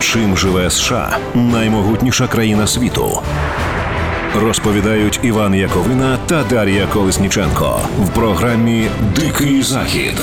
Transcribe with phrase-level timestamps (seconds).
[0.00, 3.22] Чим живе США наймогутніша країна світу?
[4.40, 10.14] Розповідають Іван Яковина та Дар'я Колесніченко в програмі Дикий Захід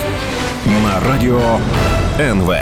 [0.84, 1.60] на радіо
[2.20, 2.54] НВ.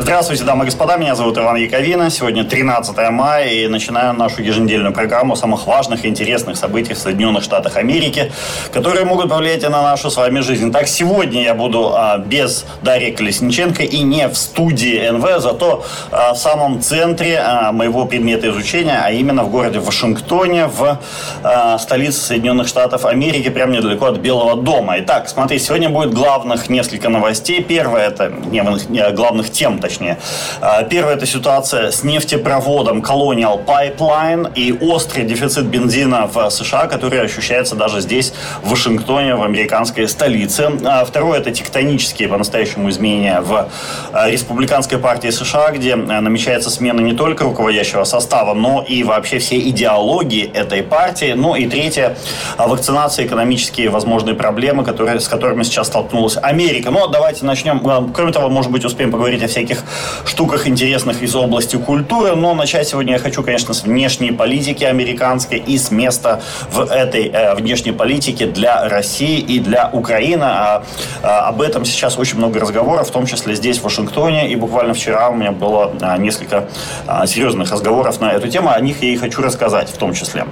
[0.00, 2.08] Здравствуйте, дамы и господа, меня зовут Иван Яковина.
[2.08, 7.00] Сегодня 13 мая и начинаем нашу еженедельную программу о самых важных и интересных событиях в
[7.00, 8.30] Соединенных Штатах Америки,
[8.72, 10.70] которые могут повлиять на нашу с вами жизнь.
[10.70, 16.32] Так, сегодня я буду а, без Дарьи Колесниченко и не в студии НВ, зато а,
[16.32, 21.00] в самом центре а, моего предмета изучения, а именно в городе Вашингтоне, в
[21.42, 25.00] а, столице Соединенных Штатов Америки, прямо недалеко от Белого дома.
[25.00, 27.64] Итак, смотри, сегодня будет главных несколько новостей.
[27.64, 28.62] Первое это не,
[29.10, 30.18] главных тем, точнее.
[30.60, 37.20] А, первая это ситуация с нефтепроводом Colonial Pipeline и острый дефицит бензина в США, который
[37.22, 38.32] ощущается даже здесь,
[38.62, 40.70] в Вашингтоне, в американской столице.
[40.84, 43.68] А, второе это тектонические по-настоящему изменения в
[44.12, 49.70] а, республиканской партии США, где намечается смена не только руководящего состава, но и вообще всей
[49.70, 51.32] идеологии этой партии.
[51.34, 52.16] Ну и третье,
[52.58, 56.90] вакцинация, экономические возможные проблемы, которые, с которыми сейчас столкнулась Америка.
[56.90, 57.80] Ну, давайте начнем.
[58.12, 59.77] Кроме того, может быть, успеем поговорить о всяких
[60.24, 62.34] штуках интересных из области культуры.
[62.36, 66.40] Но начать сегодня я хочу, конечно, с внешней политики американской и с места
[66.70, 70.44] в этой э, внешней политике для России и для Украины.
[70.44, 70.84] А,
[71.22, 74.50] а, об этом сейчас очень много разговоров, в том числе здесь, в Вашингтоне.
[74.50, 76.68] И буквально вчера у меня было а, несколько
[77.06, 78.70] а, серьезных разговоров на эту тему.
[78.70, 80.46] О них я и хочу рассказать в том числе.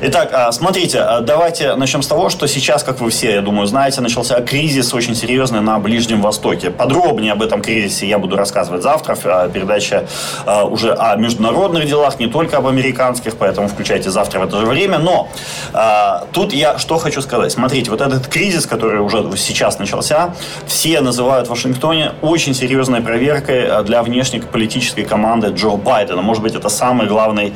[0.00, 4.00] Итак, а, смотрите, давайте начнем с того, что сейчас, как вы все, я думаю, знаете,
[4.00, 6.70] начался кризис очень серьезный на Ближнем Востоке.
[6.70, 9.16] Подробнее об этом кризисе я буду рассказывать завтра.
[9.24, 10.06] А, передача
[10.46, 14.66] а, уже о международных делах, не только об американских, поэтому включайте завтра в это же
[14.66, 14.98] время.
[14.98, 15.28] Но
[15.72, 17.52] а, тут я что хочу сказать.
[17.52, 20.34] Смотрите, вот этот кризис, который уже сейчас начался,
[20.66, 26.22] все называют в Вашингтоне очень серьезной проверкой для внешнеполитической команды Джо Байдена.
[26.22, 27.54] Может быть, это самый главный,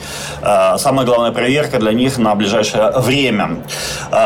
[0.76, 3.58] самая главная проверка для них на ближайшее время.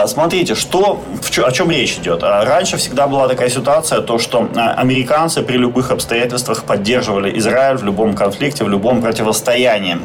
[0.06, 1.02] Смотрите, что,
[1.44, 2.22] о чем речь идет.
[2.22, 8.14] Раньше всегда была такая ситуация, то, что американцы при любых обстоятельствах поддерживали Израиль в любом
[8.14, 9.98] конфликте, в любом противостоянии.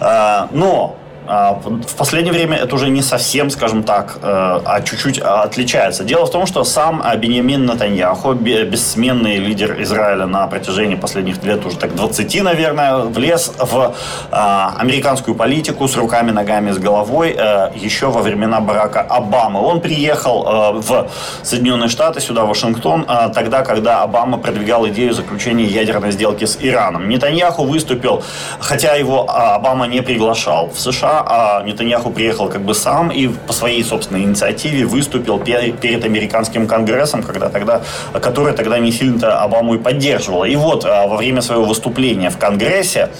[0.00, 0.96] А, но
[1.28, 6.04] в последнее время это уже не совсем, скажем так, э, а чуть-чуть отличается.
[6.04, 11.76] Дело в том, что сам Бенемин Натаньяху, бессменный лидер Израиля на протяжении последних лет, уже
[11.76, 13.94] так 20, наверное, влез в
[14.30, 19.60] а, американскую политику с руками, ногами, с головой э, еще во времена Барака Обамы.
[19.60, 21.10] Он приехал э, в
[21.42, 27.08] Соединенные Штаты, сюда, в Вашингтон, тогда, когда Обама продвигал идею заключения ядерной сделки с Ираном.
[27.08, 28.22] Нетаньяху выступил,
[28.60, 33.52] хотя его Обама не приглашал в США, а Нетаньяху приехал как бы сам и по
[33.52, 37.82] своей собственной инициативе выступил перед американским конгрессом, когда тогда,
[38.20, 40.44] который тогда не сильно Обаму и поддерживал.
[40.44, 43.10] И вот а, во время своего выступления в конгрессе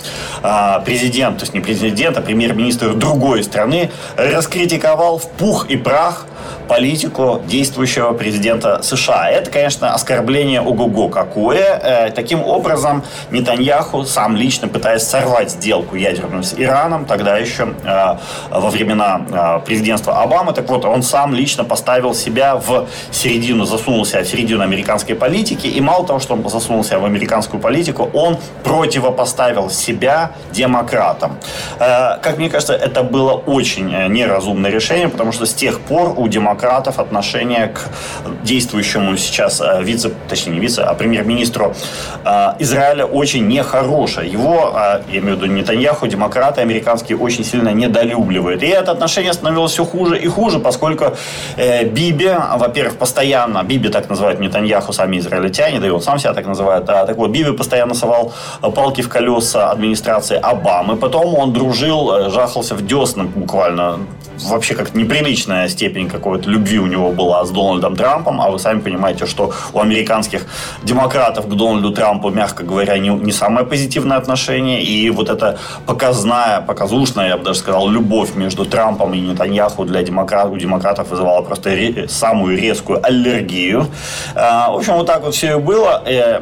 [0.42, 6.26] а, президент, то есть не президент, а премьер-министр другой страны раскритиковал в пух и прах
[6.68, 9.30] политику действующего президента США.
[9.30, 11.80] Это, конечно, оскорбление ого-го какое.
[11.82, 18.16] Э, таким образом, Нетаньяху сам лично пытаясь сорвать сделку ядерную с Ираном, тогда еще э,
[18.50, 24.20] во времена э, президентства Обамы, так вот, он сам лично поставил себя в середину, засунулся
[24.20, 29.70] в середину американской политики, и мало того, что он засунулся в американскую политику, он противопоставил
[29.70, 31.38] себя демократам.
[31.78, 37.00] Как мне кажется, это было очень неразумное решение, потому что с тех пор у демократов
[37.00, 37.80] отношение к
[38.44, 41.74] действующему сейчас э, вице, точнее не вице, а премьер-министру
[42.24, 44.30] э, Израиля очень нехорошее.
[44.30, 48.62] Его, э, я имею в виду Нетаньяху, демократы американские очень сильно недолюбливают.
[48.62, 51.04] И это отношение становилось все хуже и хуже, поскольку
[51.56, 56.46] Биби, во-первых, постоянно, Биби так называют Нетаньяху сами израильтяне, да и он сам себя так
[56.46, 60.96] называет, так вот, Биби постоянно совал палки в колеса администрации Обамы.
[60.96, 63.98] Потом он дружил, жахался в десна буквально
[64.44, 68.80] вообще как неприличная степень какой-то любви у него была с Дональдом Трампом, а вы сами
[68.80, 70.46] понимаете, что у американских
[70.82, 76.60] демократов к Дональду Трампу, мягко говоря, не, не самое позитивное отношение, и вот эта показная,
[76.60, 81.42] показушная, я бы даже сказал, любовь между Трампом и Нетаньяху для демократов, у демократов вызывала
[81.42, 83.86] просто ре, самую резкую аллергию.
[84.34, 86.02] А, в общем, вот так вот все и было.
[86.06, 86.40] Э,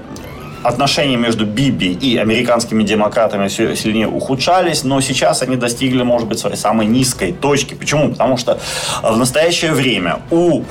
[0.63, 6.39] отношения между Биби и американскими демократами все сильнее ухудшались, но сейчас они достигли, может быть,
[6.39, 7.75] своей самой низкой точки.
[7.75, 8.11] Почему?
[8.11, 8.59] Потому что
[9.03, 10.63] в настоящее время у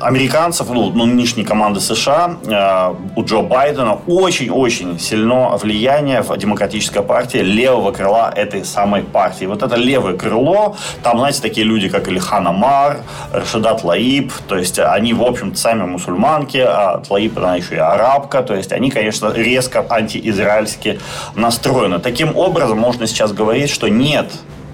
[0.00, 7.02] американцев, ну, ну, нынешней команды США, э, у Джо Байдена очень-очень сильно влияние в демократической
[7.02, 9.46] партии левого крыла этой самой партии.
[9.46, 12.98] Вот это левое крыло, там, знаете, такие люди, как Ильхан Амар,
[13.32, 18.42] Рашидат Лаиб, то есть они, в общем сами мусульманки, а Лаиб, она еще и арабка,
[18.42, 21.00] то есть они, конечно, резко антиизраильски
[21.34, 21.98] настроены.
[21.98, 24.26] Таким образом, можно сейчас говорить, что нет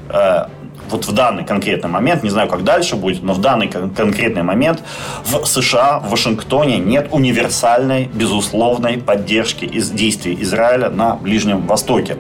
[0.08, 0.46] э,
[0.90, 4.42] вот в данный конкретный момент, не знаю, как дальше будет, но в данный кон- конкретный
[4.42, 4.82] момент
[5.24, 12.16] в США, в Вашингтоне нет универсальной, безусловной поддержки из действий Израиля на Ближнем Востоке.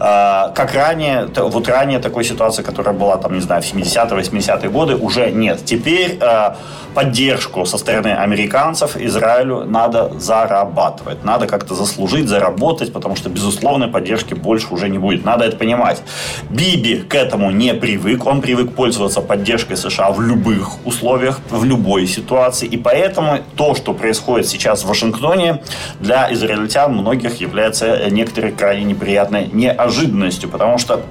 [0.00, 4.70] А, как ранее, вот ранее такой ситуации, которая была, там, не знаю, в 70-е, 80-е
[4.70, 5.64] годы, уже нет.
[5.64, 6.56] Теперь а,
[6.94, 11.24] поддержку со стороны американцев Израилю надо зарабатывать.
[11.24, 15.24] Надо как-то заслужить, заработать, потому что безусловной поддержки больше уже не будет.
[15.24, 16.02] Надо это понимать.
[16.50, 17.97] Биби к этому не привык.
[18.26, 22.66] Он привык пользоваться поддержкой США в любых условиях, в любой ситуации.
[22.66, 25.62] И поэтому то, что происходит сейчас в Вашингтоне,
[26.00, 31.02] для израильтян многих является некоторой крайне неприятной неожиданностью, потому что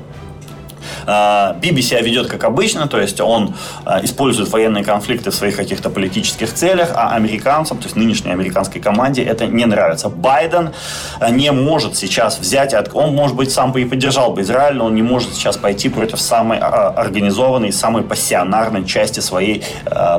[1.07, 3.55] Биби себя ведет как обычно, то есть он
[3.85, 8.81] а, использует военные конфликты в своих каких-то политических целях, а американцам, то есть нынешней американской
[8.81, 10.09] команде это не нравится.
[10.09, 10.71] Байден
[11.19, 14.85] а, не может сейчас взять, он, может быть, сам бы и поддержал бы Израиль, но
[14.85, 19.63] он не может сейчас пойти против самой организованной, самой пассионарной части своей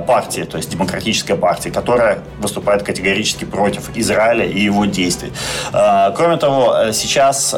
[0.06, 5.32] партии, то есть демократической партии, которая выступает категорически против Израиля и его действий.
[5.70, 7.55] Кроме того, сейчас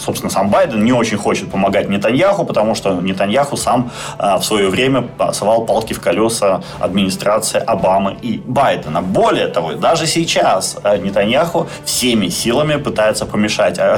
[0.00, 4.68] собственно, сам Байден не очень хочет помогать Нетаньяху, потому что Нетаньяху сам а, в свое
[4.68, 9.02] время совал палки в колеса администрации Обамы и Байдена.
[9.02, 13.94] Более того, даже сейчас а, Нетаньяху всеми силами пытается помешать а,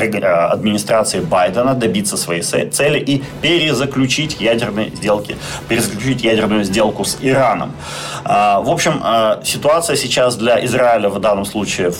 [0.50, 5.36] администрации Байдена добиться своей цели и перезаключить ядерные сделки,
[5.68, 7.72] перезаключить ядерную сделку с Ираном.
[8.24, 9.02] В общем,
[9.44, 11.92] ситуация сейчас для Израиля в данном случае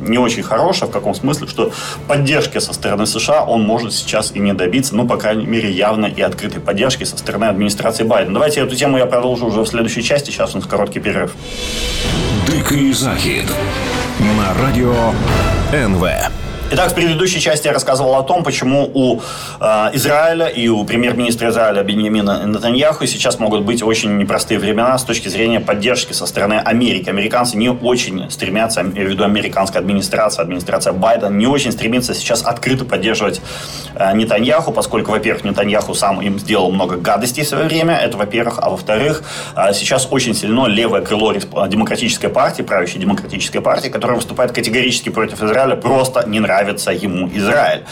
[0.00, 1.70] не очень хорошая, в каком смысле, что
[2.08, 6.10] поддержки со стороны США он может сейчас и не добиться, ну, по крайней мере, явной
[6.10, 8.34] и открытой поддержки со стороны администрации Байдена.
[8.34, 10.30] Давайте эту тему я продолжу уже в следующей части.
[10.30, 11.34] Сейчас у нас короткий перерыв.
[12.50, 13.44] Дикий захід
[14.20, 15.12] на радио
[15.72, 16.35] НВ.
[16.68, 19.20] Итак, в предыдущей части я рассказывал о том, почему у
[19.60, 25.04] э, Израиля и у премьер-министра Израиля Беньямина Натаньяху сейчас могут быть очень непростые времена с
[25.04, 27.08] точки зрения поддержки со стороны Америки.
[27.08, 32.14] Американцы не очень стремятся, я имею в виду американская администрация, администрация Байдена, не очень стремится
[32.14, 33.40] сейчас открыто поддерживать
[33.94, 38.58] э, Нетаньяху, поскольку, во-первых, Нетаньяху сам им сделал много гадостей в свое время, это во-первых,
[38.60, 39.22] а во-вторых,
[39.54, 41.32] э, сейчас очень сильно левое крыло
[41.68, 47.28] демократической партии, правящей демократической партии, которая выступает категорически против Израиля, просто не нравится нравится ему
[47.28, 47.84] Израиль.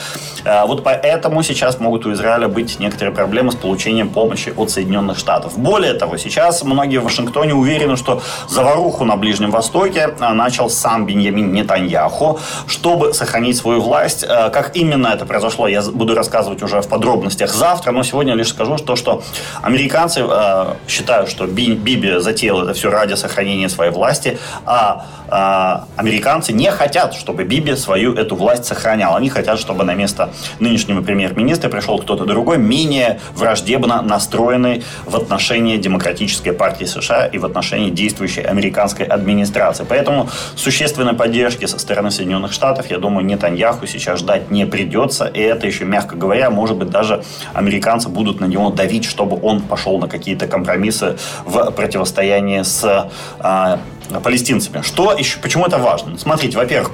[0.44, 5.18] А, вот поэтому сейчас могут у Израиля быть некоторые проблемы с получением помощи от Соединенных
[5.18, 5.58] Штатов.
[5.58, 11.06] Более того, сейчас многие в Вашингтоне уверены, что заваруху на Ближнем Востоке а, начал сам
[11.06, 14.24] Беньямин Нетаньяху, чтобы сохранить свою власть.
[14.28, 18.48] А, как именно это произошло, я буду рассказывать уже в подробностях завтра, но сегодня лишь
[18.48, 19.22] скажу, что, что
[19.62, 20.24] американцы
[20.88, 25.04] считают, что Биби затеял это все ради сохранения своей власти, а
[25.96, 29.16] американцы не хотят, чтобы Биби свою эту власть власть сохранял.
[29.16, 35.76] Они хотят, чтобы на место нынешнего премьер-министра пришел кто-то другой, менее враждебно настроенный в отношении
[35.76, 39.86] Демократической партии США и в отношении действующей американской администрации.
[39.88, 45.26] Поэтому существенной поддержки со стороны Соединенных Штатов, я думаю, Нетаньяху сейчас ждать не придется.
[45.26, 47.22] И это еще, мягко говоря, может быть, даже
[47.54, 53.10] американцы будут на него давить, чтобы он пошел на какие-то компромиссы в противостоянии с
[53.40, 53.78] а,
[54.22, 54.82] палестинцами.
[54.82, 55.38] Что еще?
[55.38, 56.18] Почему это важно?
[56.18, 56.92] Смотрите, во-первых,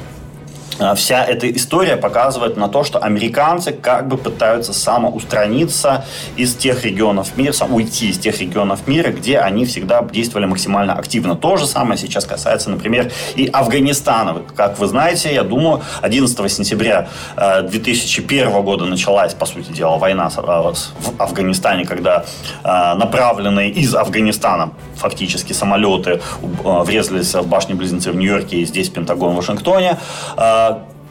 [0.97, 6.05] вся эта история показывает на то, что американцы как бы пытаются самоустраниться
[6.37, 11.37] из тех регионов мира, уйти из тех регионов мира, где они всегда действовали максимально активно.
[11.37, 14.43] То же самое сейчас касается, например, и Афганистана.
[14.57, 20.31] Как вы знаете, я думаю, 11 сентября 2001 э, года началась, по сути дела, война
[20.37, 20.75] э, в
[21.19, 22.25] Афганистане, когда
[22.65, 26.21] э, направленные из Афганистана фактически самолеты
[26.63, 29.99] врезались в башни-близнецы в Нью-Йорке и здесь, Пентагон, в Вашингтоне.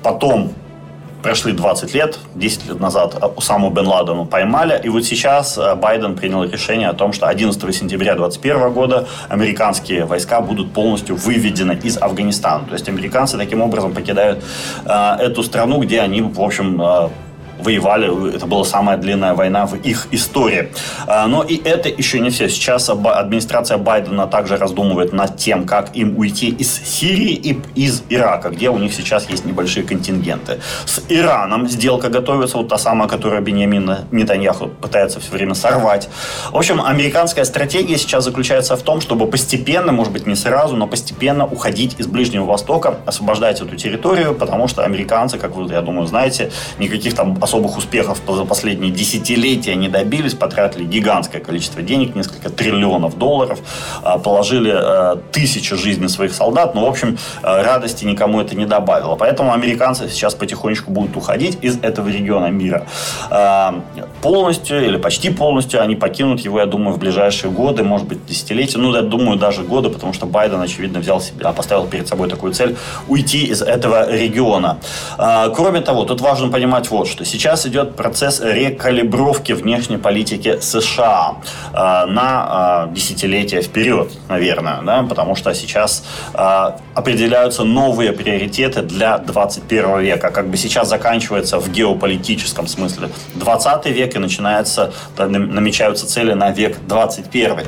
[0.03, 0.53] Потом
[1.21, 6.15] прошли 20 лет, 10 лет назад Усаму бен Ладену поймали, и вот сейчас э, Байден
[6.15, 11.97] принял решение о том, что 11 сентября 2021 года американские войска будут полностью выведены из
[11.97, 12.65] Афганистана.
[12.65, 14.43] То есть американцы таким образом покидают
[14.85, 17.09] э, эту страну, где они, в общем, э,
[17.59, 20.71] воевали, это была самая длинная война в их истории.
[21.07, 22.49] А, но и это еще не все.
[22.49, 28.49] Сейчас администрация Байдена также раздумывает над тем, как им уйти из Сирии и из Ирака,
[28.49, 30.59] где у них сейчас есть небольшие контингенты.
[30.85, 36.09] С Ираном сделка готовится, вот та самая, которую Беньямин Нетаньяху пытается все время сорвать.
[36.51, 40.87] В общем, американская стратегия сейчас заключается в том, чтобы постепенно, может быть не сразу, но
[40.87, 46.07] постепенно уходить из Ближнего Востока, освобождать эту территорию, потому что американцы, как вы, я думаю,
[46.07, 52.49] знаете, никаких там особых успехов за последние десятилетия не добились, потратили гигантское количество денег, несколько
[52.49, 53.59] триллионов долларов,
[54.03, 58.65] а, положили э, тысячи жизней своих солдат, но, в общем, э, радости никому это не
[58.65, 59.15] добавило.
[59.15, 62.85] Поэтому американцы сейчас потихонечку будут уходить из этого региона мира.
[63.31, 63.81] А,
[64.21, 68.77] полностью или почти полностью они покинут его, я думаю, в ближайшие годы, может быть, десятилетия,
[68.77, 72.29] ну, я думаю, даже годы, потому что Байден, очевидно, взял себе, а, поставил перед собой
[72.29, 72.75] такую цель
[73.07, 74.77] уйти из этого региона.
[75.55, 77.25] Кроме того, тут важно понимать вот что.
[77.25, 81.35] Сейчас идет процесс рекалибровки внешней политики США
[81.73, 86.03] на десятилетия вперед, наверное, да, потому что сейчас
[86.33, 90.31] определяются новые приоритеты для 21 века.
[90.31, 96.77] Как бы сейчас заканчивается в геополитическом смысле 20 век и начинается, намечаются цели на век
[96.87, 97.59] 21.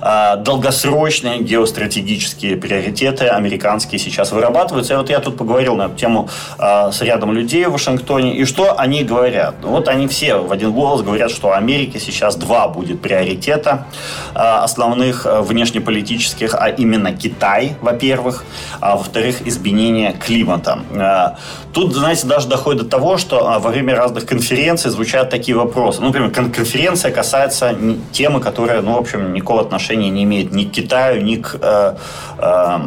[0.00, 4.94] А, долгосрочные геостратегические приоритеты американские сейчас вырабатываются.
[4.94, 8.36] И вот я тут поговорил на эту тему с рядом людей в Вашингтоне.
[8.36, 9.19] И что они говорят?
[9.62, 13.86] Вот они все в один голос говорят, что Америке сейчас два будет приоритета
[14.34, 18.44] а, основных внешнеполитических, а именно Китай, во-первых,
[18.80, 20.80] а во-вторых, изменение климата.
[20.94, 21.36] А,
[21.72, 26.00] тут, знаете, даже доходит до того, что а, во время разных конференций звучат такие вопросы.
[26.00, 27.76] Ну, например, конференция касается
[28.12, 31.94] темы, которая, ну, в общем, никакого отношения не имеет ни к Китаю, ни к э,
[32.38, 32.78] э,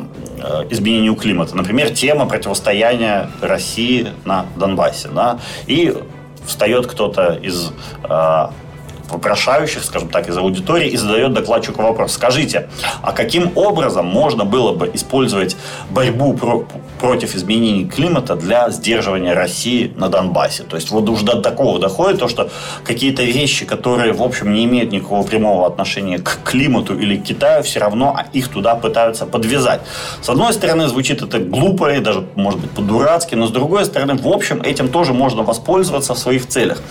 [0.70, 1.56] изменению климата.
[1.56, 5.10] Например, тема противостояния России на Донбассе.
[5.10, 5.40] Да?
[5.68, 5.96] И
[6.46, 7.72] встает кто-то из
[8.04, 8.48] э,
[9.10, 12.14] вопрошающих, скажем так, из аудитории и задает докладчику вопрос.
[12.14, 12.70] Скажите,
[13.02, 15.56] а каким образом можно было бы использовать
[15.90, 16.66] борьбу про,
[17.04, 20.64] против изменений климата для сдерживания России на Донбассе?
[20.64, 22.50] То есть вот уже до такого доходит то, что
[22.86, 27.62] какие-то вещи, которые, в общем, не имеют никакого прямого отношения к климату или к Китаю,
[27.64, 29.82] все равно их туда пытаются подвязать.
[30.22, 34.14] С одной стороны, звучит это глупо и даже, может быть, по-дурацки, но с другой стороны,
[34.14, 36.82] в общем, этим тоже можно воспользоваться в своих целях.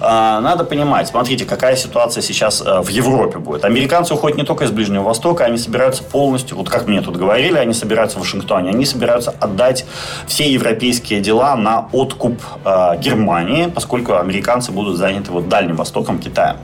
[0.00, 3.64] А, надо понимать, смотрите, какая ситуация сейчас э, в Европе будет.
[3.64, 7.58] Американцы уходят не только из Ближнего Востока, они собираются полностью, вот как мне тут говорили,
[7.58, 9.84] они собираются в Вашингтоне, они собираются отдать
[10.26, 16.56] все европейские дела на откуп э, Германии, поскольку американцы будут заняты вот Дальним Востоком Китая.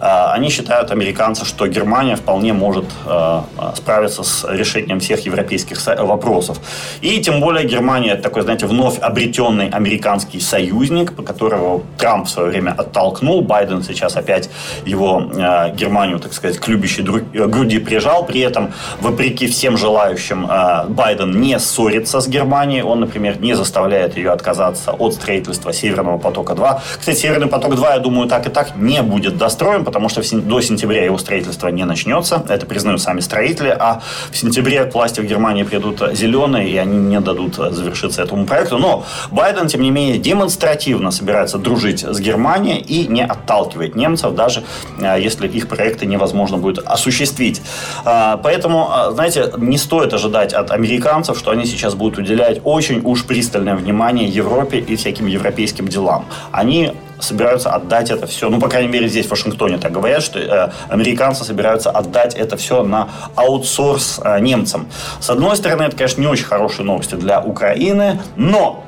[0.00, 3.40] Э, они считают, американцы, что Германия вполне может э,
[3.76, 6.58] справиться с решением всех европейских вопросов.
[7.00, 12.30] И тем более Германия это такой, знаете, вновь обретенный американский союзник, по которого Трамп в
[12.30, 14.50] свое время оттолкнул, Байден сейчас опять опять
[14.84, 18.26] его э, Германию, так сказать, к любящей э, груди прижал.
[18.26, 22.82] При этом, вопреки всем желающим, э, Байден не ссорится с Германией.
[22.82, 26.80] Он, например, не заставляет ее отказаться от строительства Северного потока-2.
[26.98, 31.04] Кстати, Северный поток-2, я думаю, так и так не будет достроен, потому что до сентября
[31.04, 32.42] его строительство не начнется.
[32.48, 33.74] Это признают сами строители.
[33.78, 38.46] А в сентябре к власти в Германии придут зеленые, и они не дадут завершиться этому
[38.46, 38.78] проекту.
[38.78, 44.62] Но Байден, тем не менее, демонстративно собирается дружить с Германией и не отталкивает немцев даже
[45.00, 47.62] э, если их проекты невозможно будет осуществить.
[48.04, 53.02] А, поэтому, а, знаете, не стоит ожидать от американцев, что они сейчас будут уделять очень
[53.04, 56.24] уж пристальное внимание Европе и всяким европейским делам.
[56.52, 60.38] Они собираются отдать это все, ну, по крайней мере, здесь, в Вашингтоне так говорят, что
[60.38, 64.86] э, американцы собираются отдать это все на аутсорс э, немцам.
[65.20, 68.83] С одной стороны, это, конечно, не очень хорошие новости для Украины, но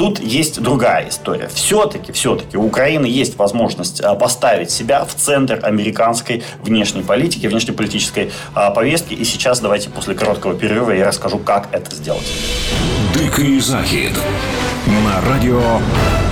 [0.00, 1.50] Тут есть другая история.
[1.52, 8.32] Все-таки, все-таки у Украины есть возможность а, поставить себя в центр американской внешней политики, внешнеполитической
[8.54, 9.12] а, повестки.
[9.12, 12.26] И сейчас давайте после короткого перерыва я расскажу, как это сделать.
[13.14, 14.12] Дикий захід
[14.86, 15.60] на радио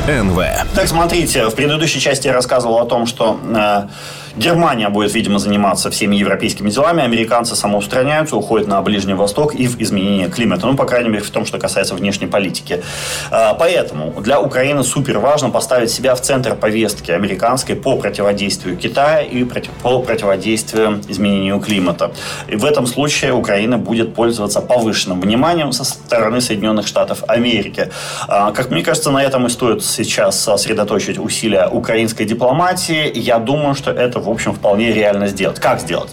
[0.09, 0.39] НВ.
[0.75, 3.89] Так, смотрите, в предыдущей части я рассказывал о том, что э,
[4.37, 9.81] Германия будет, видимо, заниматься всеми европейскими делами, американцы самоустраняются, уходят на Ближний Восток и в
[9.81, 10.67] изменение климата.
[10.67, 12.83] Ну, по крайней мере, в том, что касается внешней политики.
[13.31, 19.21] А, поэтому для Украины супер важно поставить себя в центр повестки американской по противодействию Китая
[19.21, 19.45] и
[19.83, 22.13] по противодействию изменению климата.
[22.49, 27.91] И в этом случае Украина будет пользоваться повышенным вниманием со стороны Соединенных Штатов Америки.
[28.29, 33.11] А, как мне кажется, на этом и стоит сейчас сосредоточить усилия украинской дипломатии.
[33.15, 35.59] Я думаю, что это в общем, вполне реально сделать.
[35.59, 36.11] Как сделать?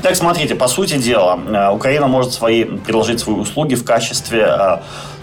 [0.00, 4.78] Итак, смотрите, по сути дела, э, Украина может свои, предложить свои услуги в качестве э,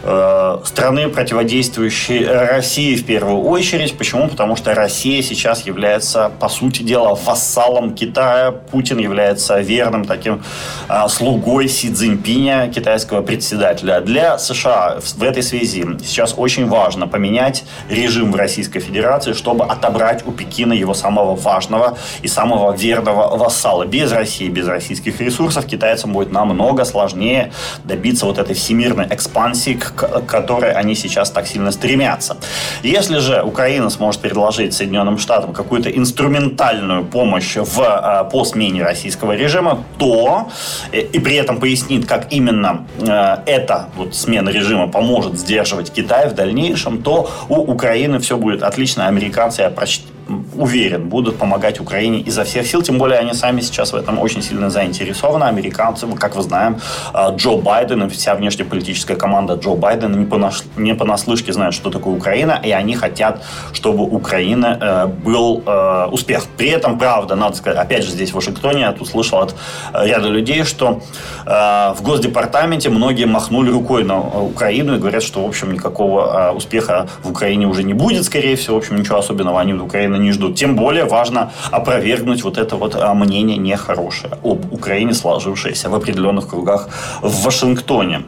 [0.06, 3.98] страны, противодействующей России в первую очередь.
[3.98, 4.28] Почему?
[4.28, 8.52] Потому что Россия сейчас является, по сути дела, вассалом Китая.
[8.52, 10.44] Путин является верным таким
[10.88, 14.00] а, слугой Си Цзиньпиня, китайского председателя.
[14.02, 20.26] Для США в этой связи сейчас очень важно поменять режим в Российской Федерации, чтобы отобрать
[20.28, 23.86] у Пекина его самого важного и самого верного вассала.
[23.86, 27.52] Без России, без российских ресурсов китайцам будет намного сложнее
[27.84, 32.38] добиться вот этой всемирной экспансии, к которой они сейчас так сильно стремятся.
[32.84, 39.34] Если же Украина сможет предложить Соединенным Штатам какую-то инструментальную помощь в, а, по смене российского
[39.34, 40.50] режима, то
[40.92, 46.30] э, и при этом пояснит, как именно э, эта вот смена режима поможет сдерживать Китай
[46.30, 49.08] в дальнейшем, то у Украины все будет отлично.
[49.08, 50.15] Американцы, я прочитал
[50.56, 52.82] уверен, будут помогать Украине изо всех сил.
[52.82, 55.44] Тем более они сами сейчас в этом очень сильно заинтересованы.
[55.44, 56.80] Американцы, как вы знаем,
[57.14, 60.64] а, Джо Байден и вся внешнеполитическая команда Джо Байдена не, понаш...
[60.78, 66.46] не понаслышке знают, что такое Украина, и они хотят, чтобы Украина э, был э, успех.
[66.58, 69.56] При этом, правда, надо сказать, опять же, здесь в Вашингтоне я тут слышал от
[69.94, 71.02] э, ряда людей, что
[71.46, 77.30] в Госдепартаменте многие махнули рукой на Украину и говорят, что, в общем, никакого успеха в
[77.30, 78.76] Украине уже не будет, скорее всего.
[78.76, 80.56] В общем, ничего особенного они в Украине Украины не ждут.
[80.56, 86.50] Тем более важно опровергнуть вот это вот а, мнение нехорошее об Украине, сложившееся в определенных
[86.50, 86.90] кругах
[87.22, 88.24] в Вашингтоне.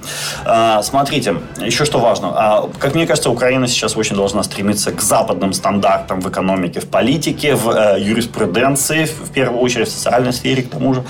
[0.45, 2.27] А, смотрите, еще что важно.
[2.35, 6.85] А, как мне кажется, Украина сейчас очень должна стремиться к западным стандартам в экономике, в
[6.85, 11.03] политике, в э, юриспруденции, в первую очередь в социальной сфере, к тому же,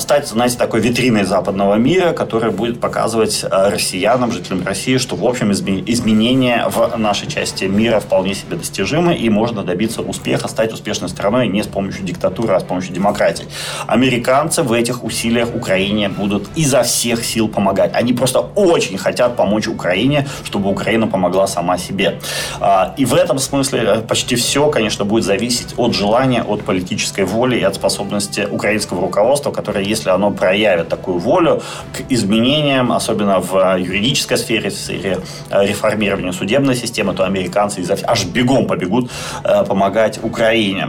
[0.00, 5.52] стать, знаете, такой витриной западного мира, которая будет показывать россиянам, жителям России, что, в общем,
[5.52, 11.08] изменения в нашей части мира вполне себе достижимы и можно добиться добиться успеха, стать успешной
[11.08, 13.46] страной не с помощью диктатуры, а с помощью демократии.
[13.86, 17.94] Американцы в этих усилиях Украине будут изо всех сил помогать.
[17.94, 22.18] Они просто очень хотят помочь Украине, чтобы Украина помогла сама себе.
[22.60, 27.24] А, и в этом смысле э, почти все, конечно, будет зависеть от желания, от политической
[27.24, 31.62] воли и от способности украинского руководства, которое, если оно проявит такую волю
[31.92, 35.18] к изменениям, особенно в э, юридической сфере, в сфере
[35.50, 39.10] э, реформирования судебной системы, то американцы аж бегом побегут
[39.68, 40.88] помогать помогать Украине.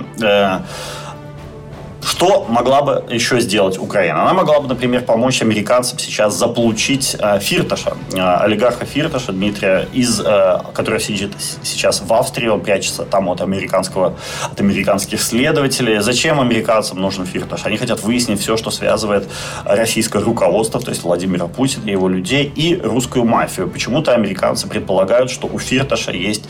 [2.19, 4.23] Что могла бы еще сделать Украина?
[4.23, 10.19] Она могла бы, например, помочь американцам сейчас заполучить э, Фирташа, э, олигарха Фирташа Дмитрия, из,
[10.19, 11.31] э, который сидит
[11.63, 14.17] сейчас в Австрии, он прячется там от, американского,
[14.51, 15.99] от американских следователей.
[15.99, 17.65] Зачем американцам нужен Фирташ?
[17.65, 19.29] Они хотят выяснить все, что связывает
[19.63, 23.69] российское руководство, то есть Владимира Путина и его людей, и русскую мафию.
[23.69, 26.49] Почему-то американцы предполагают, что у Фирташа есть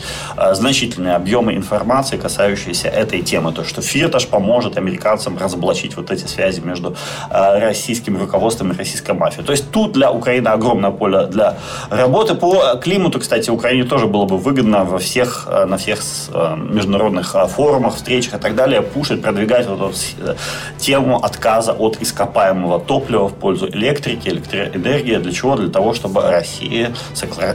[0.52, 3.52] значительные объемы информации, касающиеся этой темы.
[3.52, 6.94] То, что Фирташ поможет американцам разоблачить вот эти связи между
[7.30, 9.44] э, российским руководством и российской мафией.
[9.44, 11.56] То есть тут для Украины огромное поле для
[11.90, 12.34] работы.
[12.34, 16.00] По климату, кстати, Украине тоже было бы выгодно во всех, э, на всех
[16.32, 20.36] э, международных форумах, встречах и так далее пушить, продвигать вот эту
[20.78, 25.16] тему отказа от ископаемого топлива в пользу электрики, электроэнергии.
[25.16, 25.56] Для чего?
[25.56, 26.92] Для того, чтобы Россия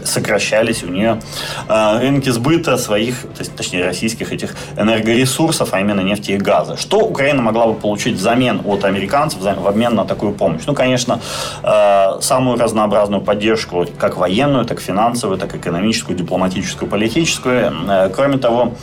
[0.03, 1.19] сокращались у нее
[1.67, 3.25] рынки сбыта своих,
[3.57, 6.77] точнее, российских этих энергоресурсов, а именно нефти и газа.
[6.77, 10.63] Что Украина могла бы получить взамен от американцев в обмен на такую помощь?
[10.67, 11.19] Ну, конечно,
[11.63, 17.73] э, самую разнообразную поддержку, как военную, так финансовую, так экономическую, дипломатическую, политическую.
[17.87, 18.73] Э, кроме того,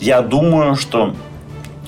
[0.00, 1.14] я думаю, что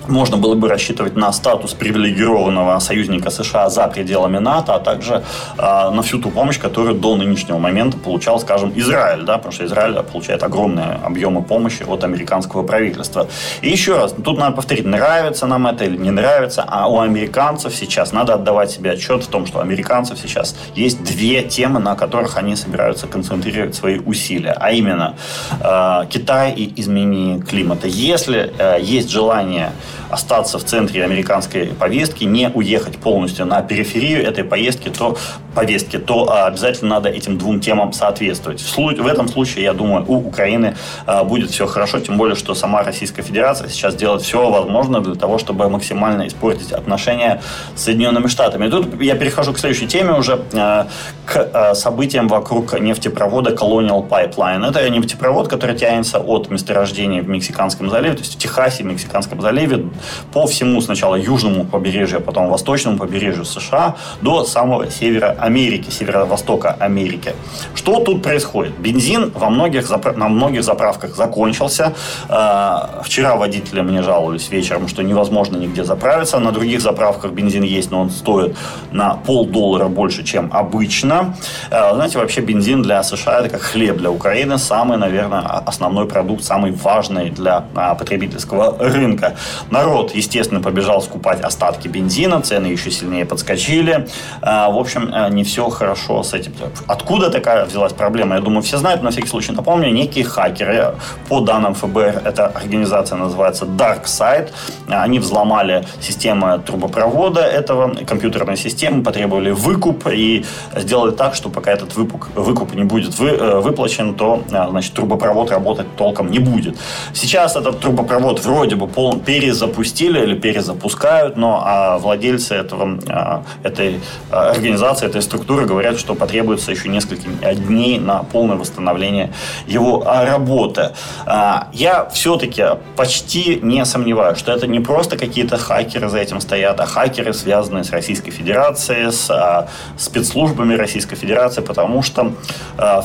[0.09, 5.23] можно было бы рассчитывать на статус привилегированного союзника США за пределами НАТО, а также
[5.59, 9.65] э, на всю ту помощь, которую до нынешнего момента получал, скажем, Израиль, да, потому что
[9.65, 13.27] Израиль получает огромные объемы помощи от американского правительства.
[13.63, 17.75] И еще раз, тут надо повторить, нравится нам это или не нравится, а у американцев
[17.75, 21.95] сейчас надо отдавать себе отчет в том, что у американцев сейчас есть две темы, на
[21.95, 25.17] которых они собираются концентрировать свои усилия, а именно
[25.61, 27.87] э, Китай и изменение климата.
[27.87, 29.73] Если э, есть желание
[30.11, 35.17] остаться в центре американской повестки, не уехать полностью на периферию этой поездки, то,
[35.55, 38.61] повестки, то а, обязательно надо этим двум темам соответствовать.
[38.61, 40.77] В, в этом случае, я думаю, у Украины
[41.07, 45.15] а, будет все хорошо, тем более, что сама Российская Федерация сейчас делает все возможное для
[45.15, 47.43] того, чтобы максимально испортить отношения
[47.75, 48.67] с Соединенными Штатами.
[48.67, 50.89] И тут я перехожу к следующей теме уже, а,
[51.27, 54.69] к событиям вокруг нефтепровода Colonial Pipeline.
[54.69, 59.41] Это нефтепровод, который тянется от месторождения в Мексиканском заливе, то есть в Техасе, в Мексиканском
[59.41, 59.84] заливе,
[60.33, 66.77] по всему сначала южному побережью, а потом восточному побережью США до самого севера Америки, северо-востока
[66.81, 67.35] Америки.
[67.75, 68.79] Что тут происходит?
[68.79, 71.93] Бензин во многих, на многих заправках закончился.
[72.29, 76.39] А, вчера водители мне жаловались вечером, что невозможно нигде заправиться.
[76.39, 78.57] На других заправках бензин есть, но он стоит
[78.93, 81.35] на полдоллара больше, чем обычно.
[81.71, 84.59] А, знаете, вообще бензин для США это как хлеб для Украины.
[84.59, 87.61] Самый, наверное, основной продукт, самый важный для
[87.99, 89.37] потребительского рынка.
[89.75, 94.07] Народ, естественно, побежал скупать остатки бензина, цены еще сильнее подскочили.
[94.41, 96.53] В общем, не все хорошо с этим.
[96.87, 98.37] Откуда такая взялась проблема?
[98.37, 99.91] Я думаю, все знают, на всякий случай напомню.
[99.91, 100.95] Некие хакеры,
[101.29, 104.51] по данным ФБР, эта организация называется DarkSide,
[104.87, 110.45] они взломали систему трубопровода этого, компьютерной системы, потребовали выкуп и
[110.77, 115.51] сделали так, что пока этот выкуп, выкуп не будет вы, э, выплачен, то значит, трубопровод
[115.51, 116.77] работать толком не будет.
[117.13, 119.21] Сейчас этот трубопровод вроде бы пол,
[119.65, 124.01] перезапустили или перезапускают, но а владельцы этого, а, этой
[124.31, 129.33] организации, этой структуры говорят, что потребуется еще несколько дней на полное восстановление
[129.67, 130.93] его а, работы.
[131.27, 132.65] А, я все-таки
[132.97, 137.85] почти не сомневаюсь, что это не просто какие-то хакеры за этим стоят, а хакеры, связанные
[137.85, 142.33] с Российской Федерацией, с а, спецслужбами Российской Федерации, потому что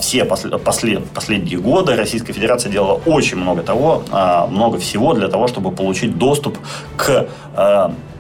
[0.02, 4.04] все послед, последние годы Российская Федерация делала очень много того,
[4.50, 6.49] много всего для того, чтобы получить доступ
[6.98, 7.28] к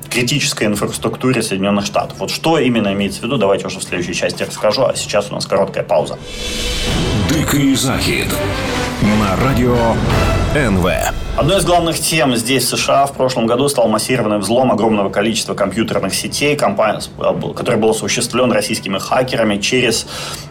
[0.09, 2.19] критической инфраструктуре Соединенных Штатов.
[2.19, 5.33] Вот что именно имеется в виду, давайте уже в следующей части расскажу, а сейчас у
[5.33, 6.17] нас короткая пауза.
[7.29, 8.27] Дикий захід
[9.01, 9.77] на радио
[10.55, 10.85] НВ.
[11.37, 15.53] Одной из главных тем здесь, в США, в прошлом году стал массированный взлом огромного количества
[15.53, 20.05] компьютерных сетей, который был осуществлен российскими хакерами через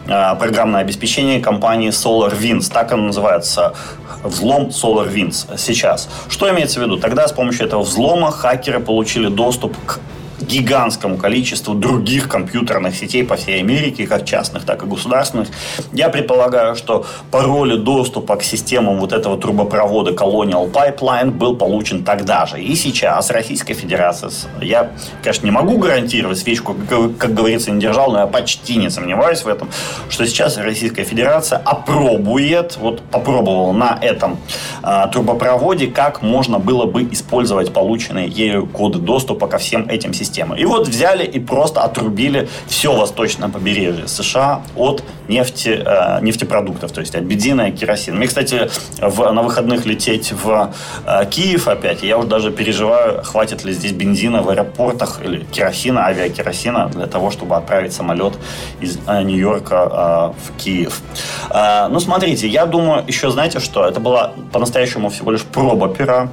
[0.07, 2.71] э, программное обеспечение компании SolarWinds.
[2.73, 3.75] Так оно называется
[4.23, 6.09] взлом SolarWinds сейчас.
[6.27, 6.97] Что имеется в виду?
[6.97, 9.48] Тогда с помощью этого взлома хакеры получили доступ
[9.85, 9.99] к
[10.41, 15.49] гигантскому количеству других компьютерных сетей по всей Америке, как частных, так и государственных.
[15.93, 22.45] Я предполагаю, что пароли доступа к системам вот этого трубопровода Colonial Pipeline был получен тогда
[22.45, 22.61] же.
[22.61, 26.75] И сейчас Российская Федерация, я, конечно, не могу гарантировать, свечку,
[27.17, 29.69] как говорится, не держал, но я почти не сомневаюсь в этом,
[30.09, 34.37] что сейчас Российская Федерация опробует, вот попробовала на этом
[34.83, 40.28] э, трубопроводе, как можно было бы использовать полученные ею коды доступа ко всем этим системам
[40.29, 40.59] системы.
[40.59, 47.01] И вот взяли и просто отрубили все восточное побережье США от нефти, э, нефтепродуктов, то
[47.01, 48.17] есть от бензина и керосина.
[48.17, 48.69] Мне, кстати,
[49.01, 50.73] в, на выходных лететь в
[51.05, 56.05] э, Киев опять, я уже даже переживаю, хватит ли здесь бензина в аэропортах или керосина,
[56.05, 58.33] авиакеросина для того, чтобы отправить самолет
[58.81, 61.01] из э, Нью-Йорка э, в Киев.
[61.49, 63.85] Э, ну, смотрите, я думаю, еще знаете что?
[63.85, 66.29] Это была по-настоящему всего лишь проба пера,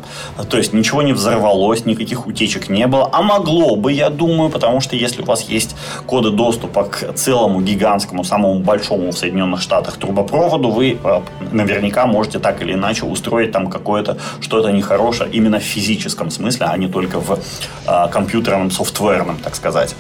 [0.49, 4.81] то есть ничего не взорвалось, никаких утечек не было, а могло бы, я думаю, потому
[4.81, 9.97] что если у вас есть коды доступа к целому гигантскому, самому большому в Соединенных Штатах
[9.97, 11.21] трубопроводу, вы э,
[11.53, 16.77] наверняка можете так или иначе устроить там какое-то что-то нехорошее именно в физическом смысле, а
[16.77, 17.39] не только в
[17.87, 19.95] э, компьютерном, софтверном, так сказать.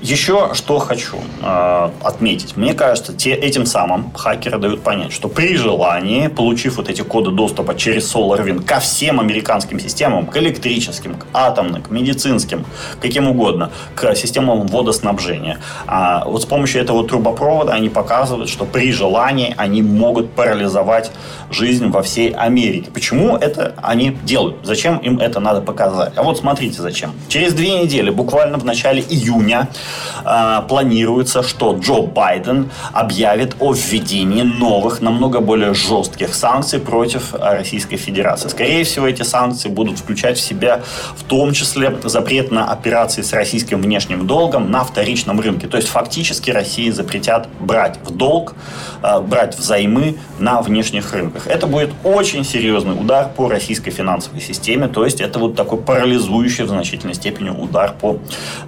[0.00, 2.56] Э, еще что хочу э, отметить.
[2.56, 7.30] Мне кажется, те, этим самым хакеры дают понять, что при желании, получив вот эти коды
[7.30, 12.64] доступа через SolarWinds ко всем американским системам, к электрическим, к атомным, к медицинским,
[13.00, 18.92] каким угодно, к системам водоснабжения, а вот с помощью этого трубопровода они показывают, что при
[18.92, 21.10] желании они могут парализовать
[21.50, 22.90] жизнь во всей Америке.
[22.92, 24.56] Почему это они делают?
[24.62, 26.12] Зачем им это надо показать?
[26.16, 27.12] А вот смотрите зачем.
[27.28, 29.89] Через две недели, буквально в начале июня, э,
[30.68, 38.48] планируется, что Джо Байден объявит о введении новых, намного более жестких санкций против Российской Федерации.
[38.48, 40.80] Скорее всего, эти санкции будут включать в себя
[41.16, 45.66] в том числе запрет на операции с российским внешним долгом на вторичном рынке.
[45.66, 48.54] То есть фактически России запретят брать в долг,
[49.02, 51.46] э, брать взаймы на внешних рынках.
[51.46, 54.88] Это будет очень серьезный удар по российской финансовой системе.
[54.88, 58.18] То есть это вот такой парализующий в значительной степени удар по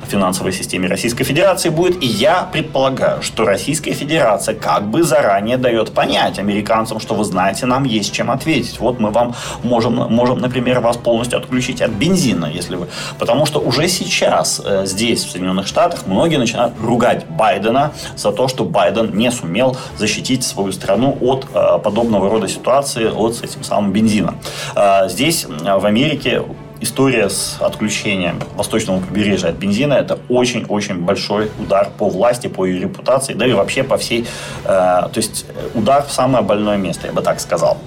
[0.09, 2.03] финансовой системе Российской Российской Федерации будет.
[2.03, 7.66] И я предполагаю, что Российская Федерация как бы заранее дает понять американцам, что вы знаете,
[7.66, 8.81] нам есть чем ответить.
[8.81, 12.87] Вот мы вам можем, можем например, вас полностью отключить от бензина, если вы...
[13.18, 18.48] Потому что уже сейчас э, здесь, в Соединенных Штатах, многие начинают ругать Байдена за то,
[18.48, 23.62] что Байден не сумел защитить свою страну от э, подобного рода ситуации, от с этим
[23.64, 24.35] самым бензина.
[24.75, 26.42] Э, здесь, э, в Америке,
[26.83, 32.81] история с отключением восточного побережья от бензина это очень-очень большой удар по власти, по ее
[32.81, 34.27] репутации, да и вообще по всей,
[34.64, 37.79] э, то есть удар в самое больное место, я бы так сказал.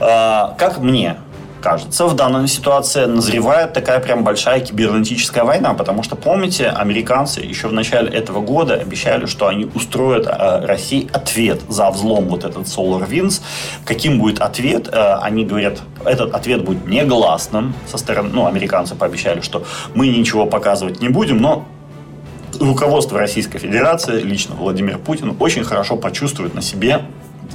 [0.00, 1.16] Э, как мне
[1.60, 7.68] кажется, в данной ситуации назревает такая прям большая кибернетическая война, потому что, помните, американцы еще
[7.68, 12.66] в начале этого года обещали, что они устроят э, России ответ за взлом вот этот
[12.66, 13.42] Solar Winds.
[13.84, 14.88] Каким будет ответ?
[14.92, 20.46] Э, они говорят, этот ответ будет негласным со стороны, ну, американцы пообещали, что мы ничего
[20.46, 21.66] показывать не будем, но
[22.58, 27.02] руководство Российской Федерации, лично Владимир Путин, очень хорошо почувствует на себе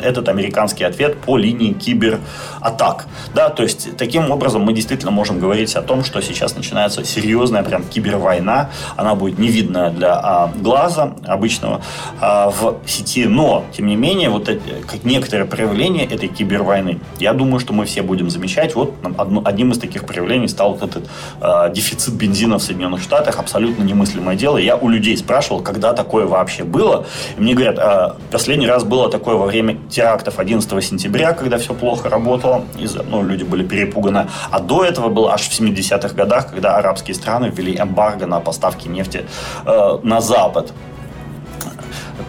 [0.01, 3.05] этот американский ответ по линии кибератак.
[3.34, 7.63] Да, то есть таким образом мы действительно можем говорить о том, что сейчас начинается серьезная
[7.63, 8.69] прям кибервойна.
[8.95, 11.81] Она будет невидная для а, глаза обычного
[12.19, 17.34] а, в сети, но тем не менее вот эти, как некоторые проявления этой кибервойны, я
[17.34, 18.75] думаю, что мы все будем замечать.
[18.75, 21.10] Вот одно, одним из таких проявлений стал вот этот
[21.41, 24.58] а, дефицит бензина в Соединенных Штатах, абсолютно немыслимое дело.
[24.58, 27.05] Я у людей спрашивал, когда такое вообще было,
[27.38, 31.74] и мне говорят, а, последний раз было такое во время терактов 11 сентября, когда все
[31.74, 34.28] плохо работало, из ну, люди были перепуганы.
[34.52, 38.88] А до этого было аж в 70-х годах, когда арабские страны ввели эмбарго на поставки
[38.88, 39.26] нефти
[39.65, 40.74] э, на Запад.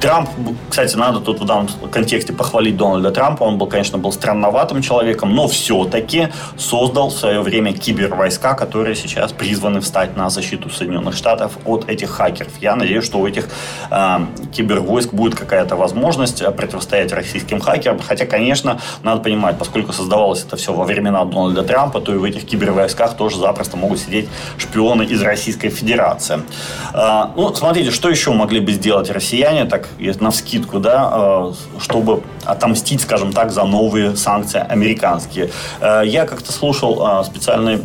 [0.01, 0.29] Трамп,
[0.69, 3.45] кстати, надо тут в данном контексте похвалить Дональда Трампа.
[3.45, 6.29] Он был, конечно, был странноватым человеком, но все-таки
[6.59, 12.11] создал в свое время кибервойска, которые сейчас призваны встать на защиту Соединенных Штатов от этих
[12.11, 12.53] хакеров.
[12.61, 13.49] Я надеюсь, что у этих
[13.91, 14.19] э,
[14.53, 17.99] кибервойск будет какая-то возможность э, противостоять российским хакерам.
[17.99, 22.25] Хотя, конечно, надо понимать, поскольку создавалось это все во времена Дональда Трампа, то и в
[22.25, 24.29] этих кибервойсках тоже запросто могут сидеть
[24.59, 26.41] шпионы из Российской Федерации.
[26.93, 29.86] Э, ну, смотрите, что еще могли бы сделать россияне, так
[30.20, 35.51] на вскидку, да, э, чтобы отомстить, скажем так, за новые санкции американские.
[35.81, 37.79] Э, я как-то слушал э, специальный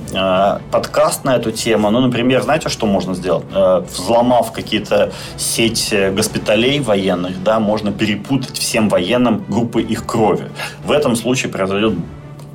[0.72, 1.90] подкаст на эту тему.
[1.92, 3.46] Ну, например, знаете, что можно сделать?
[3.92, 10.50] Взломав какие-то сети госпиталей военных, да, можно перепутать всем военным группы их крови.
[10.86, 11.94] В этом случае произойдет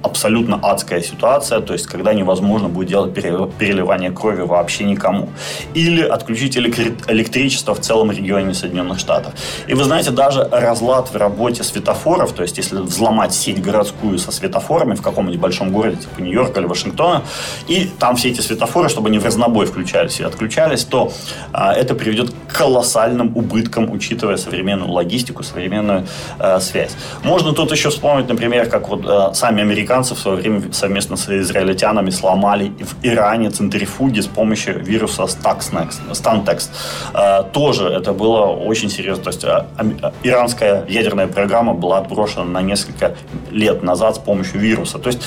[0.02, 5.28] абсолютно адская ситуация, то есть когда невозможно будет делать переливание крови вообще никому.
[5.74, 9.34] Или отключить электричество в целом регионе Соединенных Штатов.
[9.66, 14.30] И вы знаете, даже разлад в работе светофоров, то есть если взломать сеть городскую со
[14.30, 17.22] светофорами в каком-нибудь большом городе, типа Нью-Йорка или Вашингтона,
[17.66, 21.12] и там все эти светофоры, чтобы они в разнобой включались и отключались, то
[21.52, 26.06] а, это приведет к колоссальным убыткам, учитывая современную логистику, современную
[26.38, 26.92] а, связь.
[27.22, 31.16] Можно тут еще вспомнить, например, как вот а, сами американцы американцы в свое время совместно
[31.16, 36.70] с израильтянами сломали в Иране центрифуги с помощью вируса Stantex.
[37.14, 39.24] Э, тоже это было очень серьезно.
[39.24, 43.14] То есть э, э, иранская ядерная программа была отброшена на несколько
[43.52, 45.22] лет назад с помощью вируса, то есть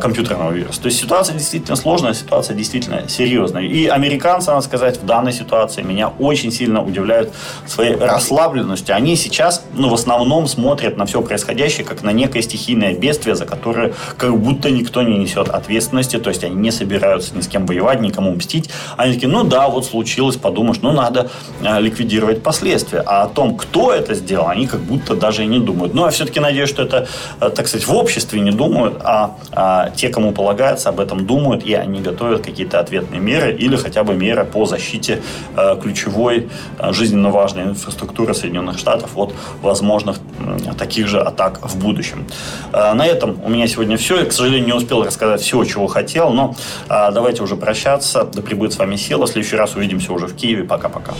[0.00, 0.80] компьютерного вируса.
[0.82, 3.62] То есть ситуация действительно сложная, ситуация действительно серьезная.
[3.62, 7.32] И американцы, надо сказать, в данной ситуации меня очень сильно удивляют
[7.66, 8.94] своей расслабленностью.
[8.94, 13.46] Они сейчас, ну, в основном смотрят на все происходящее как на некое стихийное бедствие, за
[13.46, 17.66] которое как будто никто не несет ответственности, то есть они не собираются ни с кем
[17.66, 18.70] воевать, никому мстить.
[18.96, 21.30] Они такие, ну да, вот случилось, подумаешь, ну надо
[21.62, 23.02] э, ликвидировать последствия.
[23.06, 25.94] А о том, кто это сделал, они как будто даже и не думают.
[25.94, 27.06] Ну, я все-таки надеюсь, что это,
[27.40, 31.64] э, так сказать, в обществе не думают, а, а те, кому полагается, об этом думают,
[31.64, 35.22] и они готовят какие-то ответные меры или хотя бы меры по защите
[35.56, 41.76] э, ключевой, э, жизненно важной инфраструктуры Соединенных Штатов от возможных э, таких же атак в
[41.76, 42.26] будущем.
[42.72, 44.18] Э, на этом у меня сегодня сегодня все.
[44.18, 46.56] Я, к сожалению, не успел рассказать все, чего хотел, но
[46.88, 48.24] а, давайте уже прощаться.
[48.32, 49.26] Да прибудет с вами сила.
[49.26, 50.64] В следующий раз увидимся уже в Киеве.
[50.64, 51.12] Пока-пока.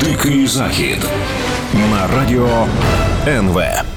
[0.00, 0.98] Дикий захід
[1.72, 2.66] на радио
[3.26, 3.95] НВ.